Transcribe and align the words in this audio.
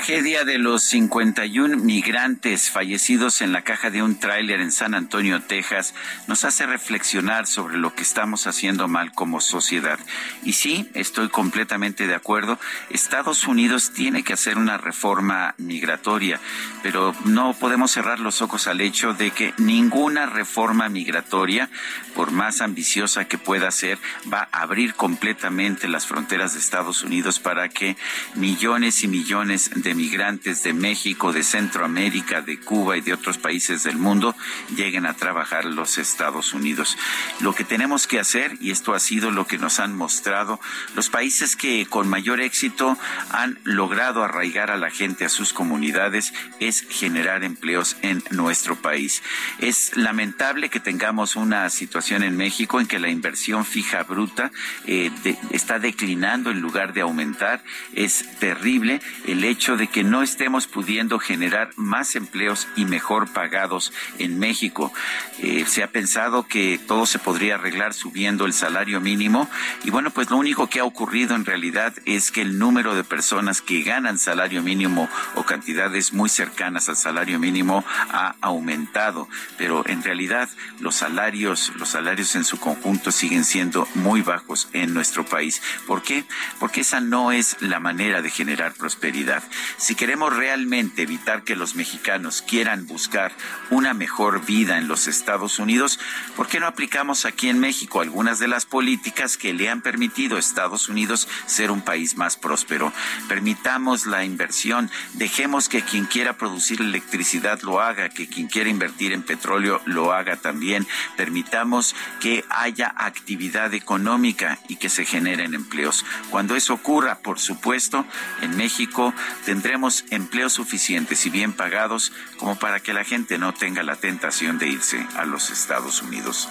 Tragedia 0.00 0.46
de 0.46 0.56
los 0.56 0.82
51 0.84 1.76
migrantes 1.76 2.70
fallecidos 2.70 3.42
en 3.42 3.52
la 3.52 3.60
caja 3.64 3.90
de 3.90 4.02
un 4.02 4.18
tráiler 4.18 4.62
en 4.62 4.72
San 4.72 4.94
Antonio, 4.94 5.42
Texas, 5.42 5.92
nos 6.26 6.44
hace 6.44 6.64
reflexionar 6.64 7.46
sobre 7.46 7.76
lo 7.76 7.94
que 7.94 8.02
estamos 8.02 8.46
haciendo 8.46 8.88
mal 8.88 9.12
como 9.12 9.42
sociedad. 9.42 9.98
Y 10.42 10.54
sí, 10.54 10.88
estoy 10.94 11.28
completamente 11.28 12.06
de 12.06 12.14
acuerdo, 12.14 12.58
Estados 12.88 13.46
Unidos 13.46 13.92
tiene 13.92 14.22
que 14.22 14.32
hacer 14.32 14.56
una 14.56 14.78
reforma 14.78 15.54
migratoria, 15.58 16.40
pero 16.82 17.14
no 17.26 17.52
podemos 17.52 17.90
cerrar 17.90 18.20
los 18.20 18.40
ojos 18.40 18.68
al 18.68 18.80
hecho 18.80 19.12
de 19.12 19.32
que 19.32 19.52
ninguna 19.58 20.24
reforma 20.24 20.88
migratoria, 20.88 21.68
por 22.14 22.30
más 22.30 22.62
ambiciosa 22.62 23.26
que 23.26 23.36
pueda 23.36 23.70
ser, 23.70 23.98
va 24.32 24.48
a 24.50 24.62
abrir 24.62 24.94
completamente 24.94 25.88
las 25.88 26.06
fronteras 26.06 26.54
de 26.54 26.60
Estados 26.60 27.02
Unidos 27.02 27.38
para 27.38 27.68
que 27.68 27.98
millones 28.34 29.04
y 29.04 29.08
millones 29.08 29.70
de 29.74 29.89
migrantes 29.94 30.62
de 30.62 30.72
México, 30.72 31.32
de 31.32 31.42
Centroamérica, 31.42 32.42
de 32.42 32.60
Cuba 32.60 32.96
y 32.96 33.00
de 33.00 33.12
otros 33.12 33.38
países 33.38 33.82
del 33.82 33.96
mundo 33.96 34.34
lleguen 34.74 35.06
a 35.06 35.14
trabajar 35.14 35.64
los 35.64 35.98
Estados 35.98 36.52
Unidos. 36.52 36.96
Lo 37.40 37.54
que 37.54 37.64
tenemos 37.64 38.06
que 38.06 38.20
hacer, 38.20 38.56
y 38.60 38.70
esto 38.70 38.94
ha 38.94 39.00
sido 39.00 39.30
lo 39.30 39.46
que 39.46 39.58
nos 39.58 39.80
han 39.80 39.96
mostrado, 39.96 40.60
los 40.94 41.10
países 41.10 41.56
que 41.56 41.86
con 41.86 42.08
mayor 42.08 42.40
éxito 42.40 42.96
han 43.30 43.58
logrado 43.64 44.22
arraigar 44.22 44.70
a 44.70 44.76
la 44.76 44.90
gente 44.90 45.24
a 45.24 45.28
sus 45.28 45.52
comunidades, 45.52 46.32
es 46.58 46.86
generar 46.88 47.44
empleos 47.44 47.96
en 48.02 48.22
nuestro 48.30 48.76
país. 48.76 49.22
Es 49.58 49.96
lamentable 49.96 50.68
que 50.68 50.80
tengamos 50.80 51.36
una 51.36 51.68
situación 51.70 52.22
en 52.22 52.36
México 52.36 52.80
en 52.80 52.86
que 52.86 52.98
la 52.98 53.08
inversión 53.08 53.64
fija 53.64 54.02
bruta 54.02 54.50
eh, 54.86 55.10
está 55.50 55.78
declinando 55.78 56.50
en 56.50 56.60
lugar 56.60 56.92
de 56.92 57.00
aumentar. 57.02 57.62
Es 57.94 58.24
terrible 58.38 59.00
el 59.26 59.44
hecho 59.44 59.76
de 59.80 59.88
que 59.88 60.04
no 60.04 60.22
estemos 60.22 60.66
pudiendo 60.66 61.18
generar 61.18 61.70
más 61.76 62.14
empleos 62.14 62.68
y 62.76 62.84
mejor 62.84 63.32
pagados 63.32 63.92
en 64.18 64.38
México. 64.38 64.92
Eh, 65.38 65.64
se 65.66 65.82
ha 65.82 65.90
pensado 65.90 66.46
que 66.46 66.78
todo 66.86 67.06
se 67.06 67.18
podría 67.18 67.54
arreglar 67.54 67.94
subiendo 67.94 68.44
el 68.44 68.52
salario 68.52 69.00
mínimo 69.00 69.48
y 69.82 69.90
bueno, 69.90 70.10
pues 70.10 70.28
lo 70.28 70.36
único 70.36 70.68
que 70.68 70.80
ha 70.80 70.84
ocurrido 70.84 71.34
en 71.34 71.46
realidad 71.46 71.94
es 72.04 72.30
que 72.30 72.42
el 72.42 72.58
número 72.58 72.94
de 72.94 73.04
personas 73.04 73.62
que 73.62 73.82
ganan 73.82 74.18
salario 74.18 74.62
mínimo 74.62 75.08
o 75.34 75.44
cantidades 75.44 76.12
muy 76.12 76.28
cercanas 76.28 76.90
al 76.90 76.96
salario 76.96 77.38
mínimo 77.38 77.82
ha 78.10 78.36
aumentado, 78.42 79.28
pero 79.56 79.88
en 79.88 80.02
realidad 80.02 80.50
los 80.78 80.96
salarios, 80.96 81.72
los 81.76 81.88
salarios 81.88 82.36
en 82.36 82.44
su 82.44 82.60
conjunto 82.60 83.12
siguen 83.12 83.44
siendo 83.44 83.88
muy 83.94 84.20
bajos 84.20 84.68
en 84.74 84.92
nuestro 84.92 85.24
país. 85.24 85.62
¿Por 85.86 86.02
qué? 86.02 86.24
Porque 86.58 86.82
esa 86.82 87.00
no 87.00 87.32
es 87.32 87.56
la 87.60 87.80
manera 87.80 88.20
de 88.20 88.28
generar 88.28 88.74
prosperidad. 88.74 89.42
Si 89.76 89.94
queremos 89.94 90.34
realmente 90.34 91.02
evitar 91.02 91.42
que 91.42 91.56
los 91.56 91.74
mexicanos 91.74 92.42
quieran 92.42 92.86
buscar 92.86 93.32
una 93.70 93.94
mejor 93.94 94.44
vida 94.44 94.78
en 94.78 94.88
los 94.88 95.06
Estados 95.06 95.58
Unidos, 95.58 95.98
¿por 96.36 96.48
qué 96.48 96.60
no 96.60 96.66
aplicamos 96.66 97.24
aquí 97.24 97.48
en 97.48 97.60
México 97.60 98.00
algunas 98.00 98.38
de 98.38 98.48
las 98.48 98.66
políticas 98.66 99.36
que 99.36 99.52
le 99.52 99.68
han 99.68 99.82
permitido 99.82 100.36
a 100.36 100.40
Estados 100.40 100.88
Unidos 100.88 101.28
ser 101.46 101.70
un 101.70 101.82
país 101.82 102.16
más 102.16 102.36
próspero? 102.36 102.92
Permitamos 103.28 104.06
la 104.06 104.24
inversión, 104.24 104.90
dejemos 105.14 105.68
que 105.68 105.82
quien 105.82 106.06
quiera 106.06 106.36
producir 106.36 106.80
electricidad 106.80 107.60
lo 107.62 107.80
haga, 107.80 108.08
que 108.08 108.28
quien 108.28 108.48
quiera 108.48 108.70
invertir 108.70 109.12
en 109.12 109.22
petróleo 109.22 109.80
lo 109.84 110.12
haga 110.12 110.36
también. 110.36 110.86
Permitamos 111.16 111.94
que 112.20 112.44
haya 112.50 112.92
actividad 112.96 113.74
económica 113.74 114.58
y 114.68 114.76
que 114.76 114.88
se 114.88 115.04
generen 115.04 115.54
empleos. 115.54 116.04
Cuando 116.30 116.56
eso 116.56 116.74
ocurra, 116.74 117.18
por 117.18 117.38
supuesto, 117.38 118.04
en 118.40 118.56
México 118.56 119.14
tendremos 119.60 120.06
empleos 120.10 120.54
suficientes 120.54 121.26
y 121.26 121.30
bien 121.30 121.52
pagados 121.52 122.12
como 122.38 122.58
para 122.58 122.80
que 122.80 122.94
la 122.94 123.04
gente 123.04 123.36
no 123.36 123.52
tenga 123.52 123.82
la 123.82 123.94
tentación 123.94 124.58
de 124.58 124.68
irse 124.68 125.06
a 125.16 125.26
los 125.26 125.50
Estados 125.50 126.00
Unidos. 126.00 126.48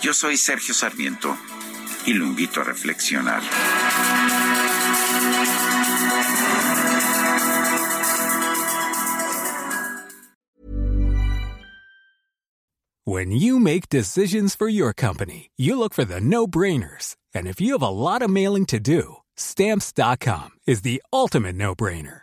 Yo 0.00 0.14
soy 0.14 0.36
Sergio 0.36 0.72
Sarmiento 0.72 1.36
y 2.06 2.12
lo 2.12 2.24
invito 2.24 2.60
a 2.60 2.64
reflexionar. 2.64 3.42
When 13.04 13.32
you 13.32 13.58
make 13.58 13.88
decisions 13.88 14.54
for 14.54 14.68
your 14.68 14.92
company, 14.94 15.50
you 15.56 15.76
look 15.76 15.94
for 15.94 16.04
the 16.04 16.20
no-brainers. 16.20 17.16
And 17.34 17.48
if 17.48 17.60
you 17.60 17.72
have 17.72 17.82
a 17.82 17.88
lot 17.88 18.22
of 18.22 18.30
mailing 18.30 18.66
to 18.66 18.78
do, 18.78 19.16
stamps.com 19.36 20.50
is 20.68 20.82
the 20.82 21.02
ultimate 21.12 21.56
no-brainer. 21.56 22.22